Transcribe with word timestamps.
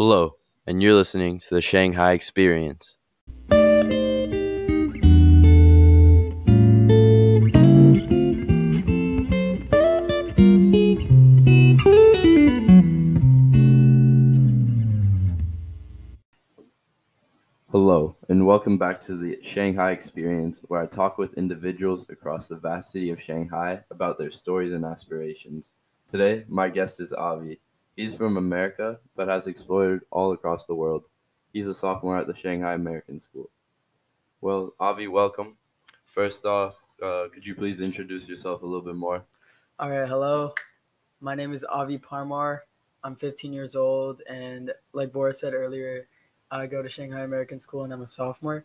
Hello, 0.00 0.36
and 0.64 0.80
you're 0.80 0.94
listening 0.94 1.40
to 1.40 1.56
the 1.56 1.60
Shanghai 1.60 2.12
Experience. 2.12 2.98
Hello, 17.72 18.14
and 18.28 18.46
welcome 18.46 18.78
back 18.78 19.00
to 19.00 19.16
the 19.16 19.40
Shanghai 19.42 19.90
Experience, 19.90 20.60
where 20.68 20.80
I 20.80 20.86
talk 20.86 21.18
with 21.18 21.34
individuals 21.34 22.08
across 22.08 22.46
the 22.46 22.54
vast 22.54 22.92
city 22.92 23.10
of 23.10 23.20
Shanghai 23.20 23.82
about 23.90 24.16
their 24.16 24.30
stories 24.30 24.72
and 24.72 24.84
aspirations. 24.84 25.72
Today, 26.06 26.44
my 26.46 26.68
guest 26.68 27.00
is 27.00 27.12
Avi. 27.12 27.58
He's 27.98 28.14
from 28.14 28.36
America, 28.36 29.00
but 29.16 29.26
has 29.26 29.48
explored 29.48 30.02
all 30.12 30.30
across 30.30 30.66
the 30.66 30.74
world. 30.76 31.02
He's 31.52 31.66
a 31.66 31.74
sophomore 31.74 32.16
at 32.16 32.28
the 32.28 32.36
Shanghai 32.36 32.74
American 32.74 33.18
School. 33.18 33.50
Well, 34.40 34.72
Avi, 34.78 35.08
welcome. 35.08 35.56
First 36.04 36.46
off, 36.46 36.76
uh, 37.02 37.26
could 37.34 37.44
you 37.44 37.56
please 37.56 37.80
introduce 37.80 38.28
yourself 38.28 38.62
a 38.62 38.66
little 38.66 38.84
bit 38.84 38.94
more? 38.94 39.24
All 39.80 39.90
right, 39.90 40.06
hello. 40.06 40.54
My 41.20 41.34
name 41.34 41.52
is 41.52 41.64
Avi 41.64 41.98
Parmar. 41.98 42.60
I'm 43.02 43.16
15 43.16 43.52
years 43.52 43.74
old, 43.74 44.22
and 44.30 44.70
like 44.92 45.10
Boris 45.10 45.40
said 45.40 45.52
earlier, 45.52 46.06
I 46.52 46.68
go 46.68 46.82
to 46.82 46.88
Shanghai 46.88 47.22
American 47.22 47.58
School 47.58 47.82
and 47.82 47.92
I'm 47.92 48.02
a 48.02 48.06
sophomore. 48.06 48.64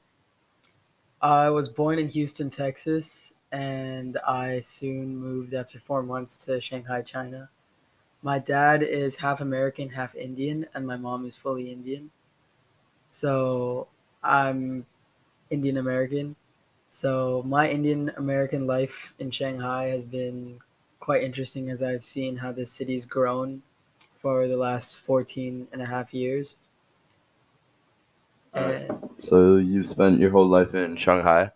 I 1.24 1.50
was 1.50 1.70
born 1.70 1.98
in 1.98 2.10
Houston, 2.10 2.52
Texas, 2.52 3.34
and 3.52 4.16
I 4.18 4.62
soon 4.62 5.18
moved 5.18 5.56
after 5.56 5.80
four 5.80 6.04
months 6.04 6.38
to 6.46 6.62
Shanghai, 6.62 7.02
China. 7.02 7.50
My 8.24 8.40
dad 8.40 8.82
is 8.82 9.18
half 9.18 9.40
American, 9.40 9.90
half 9.92 10.16
Indian, 10.16 10.66
and 10.74 10.88
my 10.88 10.98
mom 10.98 11.26
is 11.28 11.38
fully 11.38 11.72
Indian. 11.72 12.10
So 13.10 13.88
I'm 14.24 14.86
Indian 15.50 15.78
American. 15.78 16.36
So 16.92 17.44
my 17.46 17.70
Indian 17.70 18.10
American 18.18 18.68
life 18.68 19.14
in 19.20 19.32
Shanghai 19.32 19.88
has 19.88 20.06
been 20.06 20.62
quite 21.00 21.24
interesting 21.24 21.70
as 21.70 21.84
I've 21.84 22.04
seen 22.04 22.38
how 22.38 22.52
this 22.54 22.72
city's 22.72 23.06
grown 23.06 23.64
for 24.16 24.48
the 24.48 24.58
last 24.58 25.00
14 25.00 25.68
and 25.72 25.82
a 25.82 25.88
half 25.88 26.14
years. 26.14 26.58
And 28.54 29.10
So 29.18 29.58
you've 29.58 29.88
spent 29.88 30.20
your 30.20 30.30
whole 30.30 30.46
life 30.48 30.76
in 30.76 30.98
Shanghai? 30.98 31.52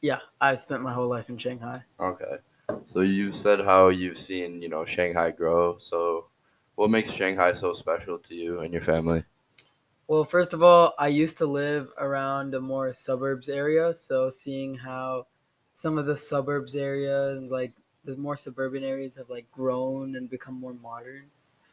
yeah, 0.00 0.20
I've 0.40 0.60
spent 0.60 0.82
my 0.82 0.92
whole 0.92 1.08
life 1.08 1.28
in 1.28 1.36
Shanghai. 1.38 1.84
Okay. 1.98 2.38
So 2.86 3.00
you 3.00 3.32
said 3.32 3.60
how 3.60 3.88
you've 3.88 4.16
seen, 4.16 4.62
you 4.62 4.68
know, 4.68 4.84
Shanghai 4.86 5.32
grow. 5.32 5.76
So 5.78 6.28
what 6.76 6.88
makes 6.88 7.10
Shanghai 7.10 7.52
so 7.52 7.72
special 7.72 8.18
to 8.20 8.34
you 8.34 8.60
and 8.60 8.72
your 8.72 8.82
family? 8.82 9.24
Well, 10.06 10.22
first 10.24 10.54
of 10.54 10.62
all, 10.62 10.94
I 10.98 11.08
used 11.08 11.36
to 11.38 11.46
live 11.46 11.90
around 11.98 12.54
a 12.54 12.60
more 12.60 12.92
suburbs 12.92 13.48
area, 13.48 13.92
so 13.94 14.30
seeing 14.30 14.76
how 14.76 15.26
some 15.74 15.98
of 15.98 16.06
the 16.06 16.16
suburbs 16.16 16.76
areas, 16.76 17.50
like 17.50 17.72
the 18.04 18.16
more 18.16 18.36
suburban 18.36 18.84
areas, 18.84 19.16
have 19.16 19.28
like 19.28 19.50
grown 19.50 20.14
and 20.14 20.30
become 20.30 20.54
more 20.54 20.74
modern. 20.74 21.30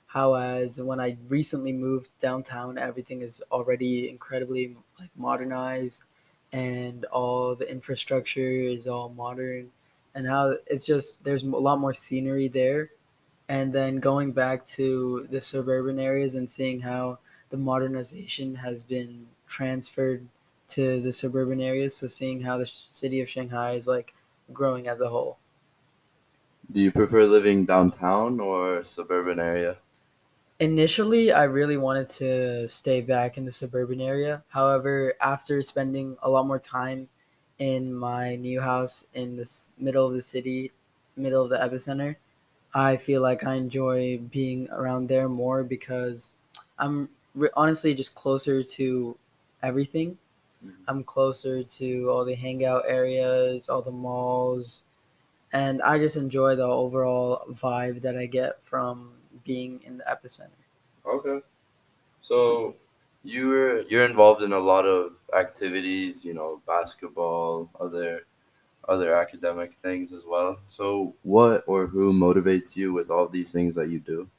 How 0.08 0.34
as 0.34 0.82
when 0.82 1.00
I 1.00 1.18
recently 1.28 1.74
moved 1.74 2.10
downtown, 2.20 2.78
everything 2.80 3.22
is 3.22 3.44
already 3.52 4.10
incredibly 4.10 4.78
like 5.00 5.12
modernized, 5.16 6.04
and 6.52 7.06
all 7.06 7.54
the 7.56 7.70
infrastructure 7.70 8.50
is 8.50 8.88
all 8.88 9.10
modern, 9.10 9.72
and 10.16 10.28
how 10.28 10.58
it's 10.68 10.86
just 10.86 11.24
there's 11.24 11.44
a 11.44 11.48
lot 11.48 11.80
more 11.80 11.94
scenery 11.94 12.48
there, 12.48 12.92
and 13.48 13.74
then 13.74 13.98
going 13.98 14.32
back 14.32 14.66
to 14.66 15.28
the 15.30 15.42
suburban 15.42 16.00
areas 16.00 16.36
and 16.36 16.50
seeing 16.50 16.82
how 16.82 17.20
the 17.50 17.58
modernization 17.58 18.56
has 18.56 18.84
been 18.84 19.28
transferred 19.48 20.28
to 20.70 21.02
the 21.02 21.14
suburban 21.14 21.62
areas. 21.62 21.96
So 21.96 22.08
seeing 22.08 22.42
how 22.42 22.58
the 22.58 22.66
city 22.66 23.22
of 23.22 23.30
Shanghai 23.30 23.74
is 23.74 23.88
like 23.88 24.14
growing 24.52 24.88
as 24.88 25.02
a 25.02 25.10
whole. 25.10 25.38
Do 26.72 26.80
you 26.80 26.92
prefer 26.92 27.26
living 27.26 27.66
downtown 27.66 28.40
or 28.40 28.84
suburban 28.84 29.40
area? 29.40 29.78
Initially, 30.60 31.32
I 31.32 31.44
really 31.44 31.78
wanted 31.78 32.08
to 32.10 32.70
stay 32.70 33.02
back 33.02 33.38
in 33.38 33.46
the 33.46 33.52
suburban 33.52 34.00
area. 34.00 34.44
However, 34.50 35.14
after 35.20 35.62
spending 35.62 36.18
a 36.22 36.30
lot 36.30 36.48
more 36.48 36.60
time 36.60 37.10
in 37.60 37.94
my 37.94 38.36
new 38.36 38.62
house 38.62 39.08
in 39.14 39.38
the 39.38 39.50
middle 39.78 40.08
of 40.08 40.14
the 40.14 40.22
city, 40.22 40.72
middle 41.16 41.44
of 41.44 41.50
the 41.50 41.58
epicenter, 41.58 42.18
I 42.74 42.98
feel 42.98 43.22
like 43.22 43.44
I 43.44 43.56
enjoy 43.56 44.18
being 44.18 44.70
around 44.72 45.08
there 45.08 45.30
more 45.30 45.64
because 45.64 46.32
I'm 46.80 47.10
re- 47.36 47.50
honestly 47.56 47.94
just 47.94 48.16
closer 48.16 48.64
to 48.64 49.18
everything 49.62 50.18
mm-hmm. 50.66 50.84
I'm 50.88 51.04
closer 51.04 51.64
to 51.64 52.10
all 52.10 52.26
the 52.26 52.36
hangout 52.36 52.84
areas, 52.88 53.70
all 53.70 53.82
the 53.82 53.92
malls, 53.92 54.84
and 55.52 55.82
I 55.82 56.00
just 56.00 56.18
enjoy 56.18 56.56
the 56.56 56.64
overall 56.64 57.46
vibe 57.50 58.02
that 58.02 58.18
I 58.18 58.26
get 58.26 58.62
from 58.64 59.14
being 59.44 59.82
in 59.84 59.98
the 59.98 60.04
epicenter. 60.06 60.50
Okay. 61.06 61.46
So 62.22 62.76
you're 63.24 63.82
you're 63.84 64.06
involved 64.06 64.42
in 64.44 64.54
a 64.54 64.60
lot 64.60 64.86
of 64.86 65.16
activities, 65.38 66.26
you 66.26 66.34
know, 66.34 66.62
basketball, 66.68 67.70
other 67.80 68.26
other 68.88 69.16
academic 69.16 69.74
things 69.82 70.12
as 70.14 70.24
well. 70.26 70.60
So 70.70 71.16
what 71.24 71.64
or 71.68 71.88
who 71.88 72.14
motivates 72.14 72.76
you 72.76 72.94
with 72.94 73.10
all 73.10 73.28
these 73.28 73.52
things 73.52 73.76
that 73.76 73.90
you 73.90 74.00
do? 74.00 74.30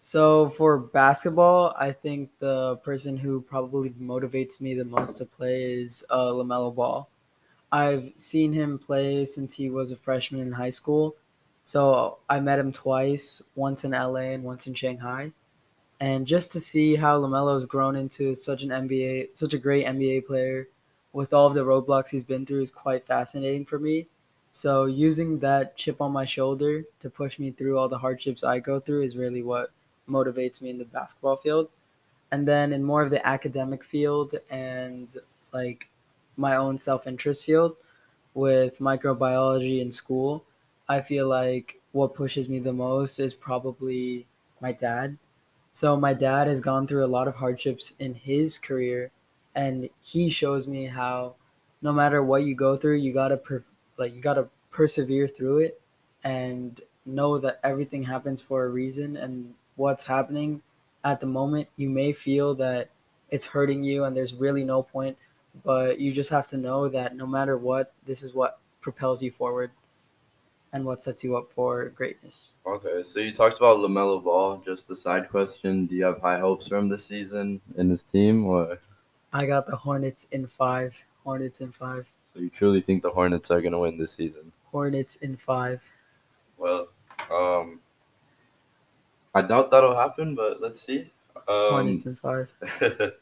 So 0.00 0.48
for 0.48 0.78
basketball, 0.78 1.74
I 1.78 1.92
think 1.92 2.30
the 2.40 2.76
person 2.78 3.16
who 3.16 3.40
probably 3.40 3.90
motivates 3.90 4.60
me 4.60 4.74
the 4.74 4.84
most 4.84 5.16
to 5.18 5.24
play 5.24 5.62
is 5.62 6.04
uh, 6.10 6.32
LaMelo 6.32 6.74
Ball. 6.74 7.08
I've 7.70 8.12
seen 8.16 8.52
him 8.52 8.78
play 8.78 9.24
since 9.24 9.54
he 9.54 9.70
was 9.70 9.92
a 9.92 9.96
freshman 9.96 10.42
in 10.42 10.52
high 10.52 10.70
school. 10.70 11.16
So 11.64 12.18
I 12.28 12.40
met 12.40 12.58
him 12.58 12.72
twice, 12.72 13.42
once 13.54 13.84
in 13.84 13.92
LA 13.92 14.32
and 14.34 14.44
once 14.44 14.66
in 14.66 14.74
Shanghai. 14.74 15.32
And 16.02 16.26
just 16.26 16.50
to 16.50 16.58
see 16.58 16.96
how 16.96 17.20
LaMelo's 17.20 17.64
grown 17.64 17.94
into 17.94 18.34
such 18.34 18.64
an 18.64 18.70
NBA, 18.70 19.28
such 19.34 19.54
a 19.54 19.58
great 19.58 19.86
NBA 19.86 20.26
player 20.26 20.66
with 21.12 21.32
all 21.32 21.46
of 21.46 21.54
the 21.54 21.64
roadblocks 21.64 22.10
he's 22.10 22.24
been 22.24 22.44
through 22.44 22.62
is 22.62 22.72
quite 22.72 23.06
fascinating 23.06 23.64
for 23.64 23.78
me. 23.78 24.08
So 24.50 24.86
using 24.86 25.38
that 25.38 25.76
chip 25.76 26.00
on 26.00 26.10
my 26.10 26.24
shoulder 26.24 26.82
to 26.98 27.08
push 27.08 27.38
me 27.38 27.52
through 27.52 27.78
all 27.78 27.88
the 27.88 27.98
hardships 27.98 28.42
I 28.42 28.58
go 28.58 28.80
through 28.80 29.02
is 29.02 29.16
really 29.16 29.44
what 29.44 29.70
motivates 30.10 30.60
me 30.60 30.70
in 30.70 30.78
the 30.78 30.86
basketball 30.86 31.36
field. 31.36 31.68
And 32.32 32.48
then 32.48 32.72
in 32.72 32.82
more 32.82 33.02
of 33.02 33.10
the 33.10 33.24
academic 33.24 33.84
field 33.84 34.34
and 34.50 35.14
like 35.52 35.88
my 36.36 36.56
own 36.56 36.80
self-interest 36.80 37.44
field 37.44 37.76
with 38.34 38.80
microbiology 38.80 39.80
in 39.80 39.92
school, 39.92 40.42
I 40.88 41.00
feel 41.00 41.28
like 41.28 41.80
what 41.92 42.16
pushes 42.16 42.48
me 42.48 42.58
the 42.58 42.72
most 42.72 43.20
is 43.20 43.36
probably 43.36 44.26
my 44.60 44.72
dad 44.72 45.16
so 45.72 45.96
my 45.96 46.14
dad 46.14 46.48
has 46.48 46.60
gone 46.60 46.86
through 46.86 47.04
a 47.04 47.06
lot 47.06 47.28
of 47.28 47.36
hardships 47.36 47.94
in 47.98 48.14
his 48.14 48.58
career, 48.58 49.10
and 49.54 49.88
he 50.02 50.30
shows 50.30 50.68
me 50.68 50.86
how 50.86 51.34
no 51.80 51.92
matter 51.92 52.22
what 52.22 52.44
you 52.44 52.54
go 52.54 52.76
through, 52.76 52.96
you 52.96 53.12
gotta 53.12 53.36
per- 53.36 53.64
like 53.98 54.14
you 54.14 54.20
gotta 54.20 54.48
persevere 54.70 55.26
through 55.28 55.60
it, 55.60 55.80
and 56.24 56.80
know 57.06 57.38
that 57.38 57.58
everything 57.64 58.02
happens 58.04 58.42
for 58.42 58.64
a 58.64 58.68
reason. 58.68 59.16
And 59.16 59.54
what's 59.76 60.04
happening 60.04 60.62
at 61.04 61.20
the 61.20 61.26
moment, 61.26 61.68
you 61.76 61.88
may 61.88 62.12
feel 62.12 62.54
that 62.56 62.90
it's 63.30 63.46
hurting 63.46 63.82
you, 63.82 64.04
and 64.04 64.16
there's 64.16 64.34
really 64.34 64.64
no 64.64 64.82
point, 64.82 65.16
but 65.64 65.98
you 65.98 66.12
just 66.12 66.30
have 66.30 66.48
to 66.48 66.56
know 66.58 66.88
that 66.88 67.16
no 67.16 67.26
matter 67.26 67.56
what, 67.56 67.92
this 68.06 68.22
is 68.22 68.34
what 68.34 68.58
propels 68.80 69.22
you 69.22 69.30
forward 69.30 69.70
and 70.72 70.84
what 70.84 71.02
sets 71.02 71.22
you 71.22 71.36
up 71.36 71.52
for 71.52 71.90
greatness. 71.90 72.52
Okay, 72.66 73.02
so 73.02 73.20
you 73.20 73.32
talked 73.32 73.58
about 73.58 73.78
LaMelo 73.78 74.22
Ball. 74.22 74.62
Just 74.64 74.90
a 74.90 74.94
side 74.94 75.28
question: 75.28 75.86
Do 75.86 75.94
you 75.94 76.04
have 76.04 76.20
high 76.20 76.38
hopes 76.38 76.68
for 76.68 76.76
him 76.76 76.88
this 76.88 77.04
season 77.04 77.60
in 77.76 77.90
his 77.90 78.02
team, 78.02 78.46
or 78.46 78.78
I 79.32 79.46
got 79.46 79.66
the 79.66 79.76
Hornets 79.76 80.26
in 80.32 80.46
five. 80.46 81.02
Hornets 81.24 81.60
in 81.60 81.70
five. 81.72 82.06
so 82.34 82.40
you 82.40 82.50
truly 82.50 82.80
think 82.80 83.02
the 83.02 83.10
Hornets 83.10 83.50
are 83.50 83.60
gonna 83.60 83.78
win 83.78 83.96
this 83.98 84.12
season? 84.12 84.52
Hornets 84.64 85.16
in 85.16 85.36
five. 85.36 85.86
Well, 86.58 86.88
um, 87.30 87.80
I 89.34 89.42
doubt 89.42 89.70
that'll 89.70 89.96
happen, 89.96 90.34
but 90.34 90.60
let's 90.60 90.80
see. 90.80 91.10
Um, 91.36 91.70
Hornets 91.70 92.06
in 92.06 92.16
five. 92.16 92.50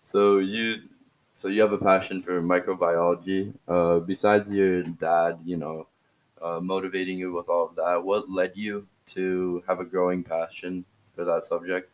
so 0.00 0.38
you, 0.38 0.82
so 1.32 1.48
you 1.48 1.60
have 1.60 1.72
a 1.72 1.78
passion 1.78 2.22
for 2.22 2.40
microbiology. 2.40 3.52
Uh, 3.68 3.98
besides 4.00 4.52
your 4.54 4.82
dad, 4.82 5.38
you 5.44 5.56
know, 5.56 5.86
uh, 6.40 6.60
motivating 6.60 7.18
you 7.18 7.32
with 7.32 7.48
all 7.48 7.66
of 7.66 7.76
that, 7.76 8.02
what 8.02 8.30
led 8.30 8.52
you 8.54 8.86
to 9.06 9.62
have 9.66 9.80
a 9.80 9.84
growing 9.84 10.22
passion 10.22 10.84
for 11.14 11.24
that 11.24 11.42
subject? 11.42 11.90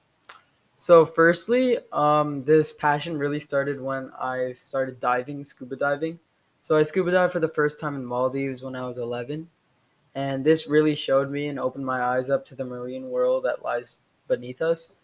So, 0.76 1.06
firstly, 1.06 1.78
um, 1.93 2.44
this 2.44 2.72
passion 2.72 3.16
really 3.16 3.40
started 3.40 3.81
when 3.81 4.10
I 4.20 4.52
started 4.52 5.00
diving, 5.00 5.43
scuba 5.43 5.76
diving. 5.76 6.19
So, 6.60 6.76
I 6.76 6.82
scuba 6.82 7.10
dived 7.10 7.32
for 7.32 7.40
the 7.40 7.48
first 7.48 7.81
time 7.81 7.94
in 7.94 8.04
Maldives 8.04 8.62
when 8.62 8.76
I 8.76 8.87
was 8.87 8.98
11. 8.98 9.48
And 10.14 10.44
this 10.44 10.66
really 10.66 10.94
showed 10.94 11.31
me 11.31 11.49
and 11.49 11.58
opened 11.58 11.87
my 11.87 12.02
eyes 12.02 12.31
up 12.31 12.44
to 12.46 12.54
the 12.54 12.64
marine 12.64 13.10
world 13.10 13.44
that 13.44 13.62
lies 13.62 13.99
beneath 14.28 14.62
us. 14.62 14.94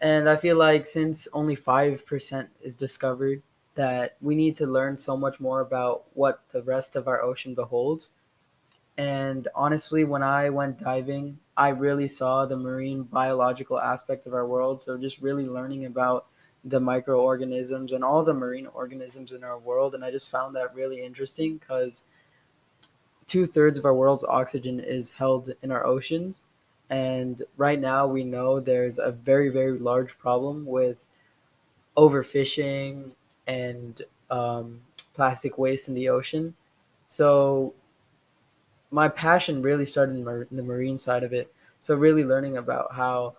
And 0.00 0.28
I 0.28 0.36
feel 0.36 0.56
like 0.56 0.84
since 0.84 1.28
only 1.32 1.56
5% 1.56 2.48
is 2.60 2.76
discovered, 2.76 3.42
that 3.74 4.16
we 4.20 4.34
need 4.34 4.56
to 4.56 4.66
learn 4.66 4.98
so 4.98 5.16
much 5.16 5.40
more 5.40 5.60
about 5.60 6.04
what 6.14 6.40
the 6.52 6.62
rest 6.62 6.96
of 6.96 7.08
our 7.08 7.22
ocean 7.22 7.54
beholds. 7.54 8.10
And 8.98 9.48
honestly, 9.54 10.04
when 10.04 10.22
I 10.22 10.50
went 10.50 10.78
diving, 10.78 11.38
I 11.56 11.70
really 11.70 12.08
saw 12.08 12.46
the 12.46 12.56
marine 12.56 13.04
biological 13.04 13.78
aspect 13.78 14.26
of 14.26 14.34
our 14.34 14.46
world. 14.46 14.82
So 14.82 14.98
just 14.98 15.22
really 15.22 15.46
learning 15.46 15.86
about 15.86 16.26
the 16.64 16.80
microorganisms 16.80 17.92
and 17.92 18.04
all 18.04 18.22
the 18.22 18.34
marine 18.34 18.66
organisms 18.66 19.32
in 19.32 19.42
our 19.42 19.58
world. 19.58 19.94
And 19.94 20.04
I 20.04 20.10
just 20.10 20.30
found 20.30 20.54
that 20.56 20.74
really 20.74 21.02
interesting 21.02 21.56
because 21.56 22.04
two 23.26 23.46
thirds 23.46 23.78
of 23.78 23.84
our 23.84 23.94
world's 23.94 24.24
oxygen 24.24 24.78
is 24.78 25.10
held 25.12 25.50
in 25.62 25.72
our 25.72 25.84
oceans. 25.86 26.42
And 26.90 27.42
right 27.56 27.80
now, 27.80 28.06
we 28.06 28.22
know 28.22 28.60
there's 28.60 28.98
a 28.98 29.12
very, 29.12 29.48
very 29.48 29.78
large 29.78 30.18
problem 30.18 30.66
with 30.66 31.08
overfishing 31.96 33.12
and 33.46 34.02
um, 34.30 34.80
plastic 35.14 35.56
waste 35.58 35.88
in 35.88 35.94
the 35.94 36.10
ocean. 36.10 36.54
So, 37.08 37.74
my 38.92 39.08
passion 39.08 39.62
really 39.62 39.86
started 39.86 40.16
in, 40.16 40.24
mar- 40.24 40.46
in 40.50 40.56
the 40.56 40.62
marine 40.62 40.98
side 40.98 41.24
of 41.24 41.32
it. 41.32 41.52
So, 41.80 41.96
really 41.96 42.24
learning 42.24 42.56
about 42.56 42.94
how 42.94 43.36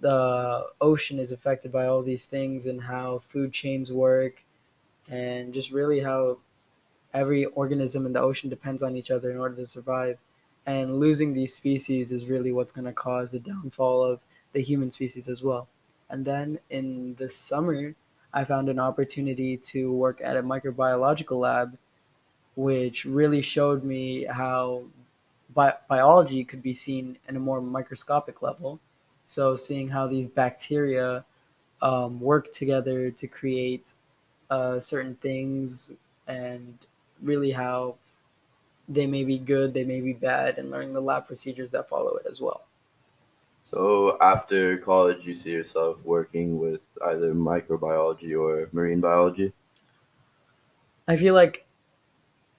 the 0.00 0.66
ocean 0.80 1.18
is 1.18 1.32
affected 1.32 1.72
by 1.72 1.86
all 1.86 2.02
these 2.02 2.26
things 2.26 2.66
and 2.66 2.82
how 2.82 3.18
food 3.18 3.52
chains 3.52 3.92
work, 3.92 4.42
and 5.08 5.54
just 5.54 5.70
really 5.70 6.00
how 6.00 6.38
every 7.14 7.44
organism 7.46 8.06
in 8.06 8.12
the 8.12 8.20
ocean 8.20 8.50
depends 8.50 8.82
on 8.82 8.96
each 8.96 9.10
other 9.10 9.30
in 9.30 9.38
order 9.38 9.56
to 9.56 9.66
survive. 9.66 10.18
And 10.66 11.00
losing 11.00 11.34
these 11.34 11.54
species 11.54 12.12
is 12.12 12.26
really 12.26 12.52
what's 12.52 12.72
going 12.72 12.84
to 12.84 12.92
cause 12.92 13.32
the 13.32 13.40
downfall 13.40 14.04
of 14.04 14.20
the 14.52 14.62
human 14.62 14.90
species 14.90 15.28
as 15.28 15.42
well. 15.42 15.68
And 16.08 16.24
then 16.24 16.58
in 16.70 17.16
the 17.18 17.28
summer, 17.28 17.94
I 18.32 18.44
found 18.44 18.68
an 18.68 18.78
opportunity 18.78 19.56
to 19.56 19.92
work 19.92 20.20
at 20.22 20.36
a 20.36 20.42
microbiological 20.42 21.38
lab, 21.38 21.76
which 22.54 23.04
really 23.04 23.42
showed 23.42 23.84
me 23.84 24.24
how 24.24 24.84
bi- 25.54 25.76
biology 25.88 26.44
could 26.44 26.62
be 26.62 26.74
seen 26.74 27.18
in 27.28 27.36
a 27.36 27.40
more 27.40 27.60
microscopic 27.60 28.42
level. 28.42 28.80
So, 29.24 29.56
seeing 29.56 29.88
how 29.88 30.06
these 30.06 30.28
bacteria 30.28 31.24
um, 31.80 32.20
work 32.20 32.52
together 32.52 33.10
to 33.10 33.28
create 33.28 33.94
uh, 34.50 34.80
certain 34.80 35.16
things 35.16 35.94
and 36.26 36.78
really 37.22 37.50
how 37.52 37.96
they 38.88 39.06
may 39.06 39.24
be 39.24 39.38
good, 39.38 39.74
they 39.74 39.84
may 39.84 40.00
be 40.00 40.12
bad, 40.12 40.58
and 40.58 40.70
learning 40.70 40.92
the 40.92 41.00
lab 41.00 41.26
procedures 41.26 41.70
that 41.70 41.88
follow 41.88 42.16
it 42.16 42.26
as 42.26 42.40
well. 42.40 42.66
So 43.64 44.18
after 44.20 44.76
college, 44.78 45.26
you 45.26 45.34
see 45.34 45.52
yourself 45.52 46.04
working 46.04 46.58
with 46.58 46.86
either 47.06 47.32
microbiology 47.32 48.38
or 48.38 48.68
marine 48.72 49.00
biology? 49.00 49.52
I 51.06 51.16
feel 51.16 51.34
like 51.34 51.66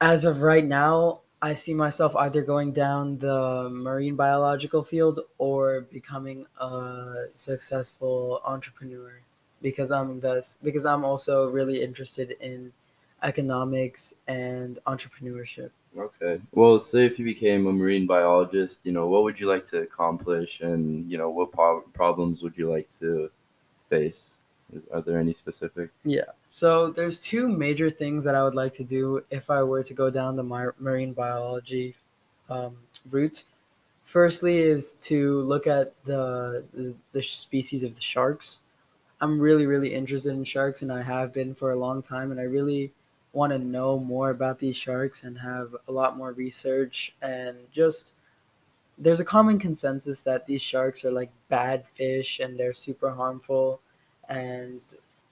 as 0.04 0.26
of 0.26 0.42
right 0.42 0.66
now, 0.66 1.22
I 1.42 1.54
see 1.54 1.74
myself 1.74 2.14
either 2.18 2.42
going 2.42 2.74
down 2.74 3.20
the 3.20 3.70
marine 3.72 4.18
biological 4.18 4.84
field 4.84 5.22
or 5.38 5.82
becoming 5.82 6.46
a 6.60 7.28
successful 7.36 8.42
entrepreneur 8.44 9.14
because 9.62 9.92
I'm 9.92 10.12
invest 10.12 10.62
because 10.62 10.86
I'm 10.86 11.06
also 11.06 11.50
really 11.50 11.82
interested 11.82 12.36
in 12.42 12.74
economics 13.24 14.16
and 14.28 14.78
entrepreneurship. 14.86 15.70
Okay. 15.98 16.42
Well, 16.52 16.80
say 16.80 17.06
if 17.06 17.18
you 17.18 17.24
became 17.24 17.66
a 17.68 17.72
marine 17.72 18.06
biologist, 18.06 18.82
you 18.84 18.92
know, 18.92 19.08
what 19.08 19.24
would 19.24 19.40
you 19.40 19.48
like 19.48 19.64
to 19.68 19.78
accomplish 19.84 20.60
and, 20.60 21.10
you 21.10 21.18
know, 21.18 21.30
what 21.30 21.54
pro- 21.54 21.88
problems 21.94 22.42
would 22.42 22.58
you 22.58 22.70
like 22.70 22.90
to 23.00 23.32
face? 23.90 24.36
Are 24.92 25.02
there 25.02 25.20
any 25.20 25.34
specific? 25.34 25.90
Yeah. 26.04 26.31
So 26.50 26.90
there's 26.90 27.20
two 27.20 27.48
major 27.48 27.90
things 27.90 28.24
that 28.25 28.36
I 28.36 28.44
would 28.44 28.56
like 28.56 28.74
to 28.74 28.84
do 28.84 29.24
if 29.30 29.50
I 29.50 29.64
were 29.64 29.84
to 29.84 29.94
go 29.94 30.10
down 30.10 30.36
the 30.36 30.44
mar- 30.44 30.75
marine 30.80 31.14
biology 31.14 31.96
um, 32.50 32.78
route. 33.10 33.46
Firstly, 34.04 34.58
is 34.58 34.94
to 35.02 35.42
look 35.42 35.66
at 35.66 35.94
the, 36.06 36.64
the 36.74 36.94
the 37.14 37.24
species 37.24 37.84
of 37.84 37.96
the 37.96 38.02
sharks. 38.02 38.60
I'm 39.22 39.40
really 39.40 39.66
really 39.66 39.94
interested 39.94 40.34
in 40.34 40.44
sharks, 40.44 40.81
and 40.81 40.92
I 40.92 41.02
have 41.02 41.31
been 41.31 41.56
for 41.56 41.72
a 41.72 41.78
long 41.78 42.02
time, 42.02 42.31
and 42.31 42.40
I 42.40 42.44
really 42.44 42.92
want 43.34 43.52
to 43.52 43.60
know 43.60 43.98
more 43.98 44.30
about 44.30 44.60
these 44.60 44.78
sharks 44.78 45.24
and 45.24 45.40
have 45.40 45.76
a 45.88 45.92
lot 45.92 46.16
more 46.16 46.31
research 46.34 47.16
and 47.22 47.58
just 47.72 48.14
there's 48.98 49.19
a 49.19 49.26
common 49.26 49.58
consensus 49.58 50.22
that 50.22 50.46
these 50.46 50.62
sharks 50.62 51.04
are 51.04 51.12
like 51.12 51.31
bad 51.50 51.86
fish 51.86 52.40
and 52.40 52.60
they're 52.60 52.74
super 52.74 53.12
harmful 53.12 53.81
and 54.30 54.81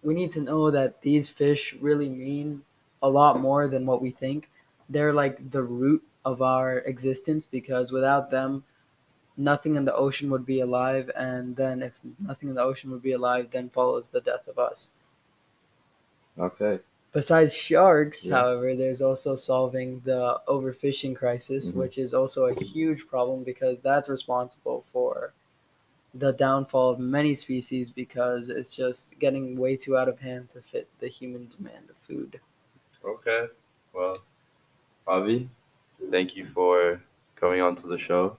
we 0.04 0.14
need 0.14 0.32
to 0.32 0.42
know 0.42 0.72
that 0.72 1.02
these 1.02 1.30
fish 1.30 1.74
really 1.76 2.10
mean 2.10 2.64
a 3.02 3.10
lot 3.10 3.40
more 3.40 3.68
than 3.68 3.86
what 3.86 4.02
we 4.02 4.12
think 4.12 4.50
they're 4.90 5.14
like 5.14 5.52
the 5.52 5.64
root 5.64 6.04
of 6.26 6.42
our 6.42 6.80
existence 6.80 7.46
because 7.46 7.92
without 7.92 8.30
them 8.32 8.64
nothing 9.38 9.76
in 9.76 9.86
the 9.86 9.96
ocean 9.96 10.30
would 10.30 10.46
be 10.46 10.60
alive 10.62 11.10
and 11.16 11.56
then 11.56 11.82
if 11.84 12.02
nothing 12.20 12.50
in 12.50 12.56
the 12.56 12.62
ocean 12.62 12.92
would 12.92 13.02
be 13.02 13.14
alive 13.14 13.50
then 13.52 13.70
follows 13.70 14.10
the 14.10 14.22
death 14.22 14.48
of 14.48 14.60
us 14.60 14.90
Okay. 16.38 16.80
Besides 17.14 17.54
sharks, 17.54 18.26
Yeah. 18.26 18.36
however, 18.38 18.76
there's 18.76 19.02
also 19.02 19.36
solving 19.36 20.00
the 20.06 20.40
overfishing 20.48 21.16
crisis, 21.16 21.72
Mhm. 21.72 21.76
which 21.76 21.98
is 21.98 22.14
also 22.14 22.46
a 22.46 22.54
huge 22.54 23.08
problem 23.08 23.44
because 23.44 23.82
that's 23.82 24.10
responsible 24.10 24.82
for 24.88 25.34
the 26.13 26.34
downfall 26.34 26.90
of 26.92 27.00
many 27.00 27.36
species 27.36 27.92
because 27.92 28.50
it's 28.50 28.75
just 28.75 29.18
getting 29.19 29.58
way 29.58 29.75
too 29.78 29.98
out 29.98 30.10
of 30.10 30.19
hand 30.19 30.50
to 30.50 30.62
fit 30.62 30.90
the 31.00 31.08
human 31.08 31.48
demand 31.48 31.90
of 31.90 31.98
food. 31.98 32.40
Okay. 33.04 33.48
Well, 33.94 34.19
Avi, 35.08 35.50
thank 36.10 36.36
you 36.36 36.46
for 36.46 37.02
coming 37.36 37.62
on 37.62 37.75
to 37.75 37.88
the 37.88 37.98
show. 37.98 38.38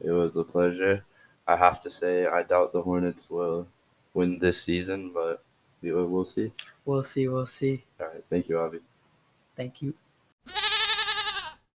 It 0.00 0.10
was 0.10 0.36
a 0.36 0.44
pleasure. 0.44 1.04
I 1.46 1.56
have 1.56 1.80
to 1.80 1.90
say, 1.90 2.26
I 2.26 2.42
doubt 2.42 2.72
the 2.72 2.82
Hornets 2.82 3.28
will 3.28 3.66
win 4.14 4.38
this 4.38 4.62
season, 4.62 5.12
but 5.12 5.42
we 5.82 5.92
will 5.92 6.24
see. 6.24 6.52
We'll 6.84 7.02
see, 7.02 7.28
we'll 7.28 7.46
see. 7.46 7.84
All 8.00 8.06
right. 8.06 8.24
Thank 8.30 8.48
you, 8.48 8.58
Avi. 8.58 8.80
Thank 9.56 9.82
you. 9.82 9.94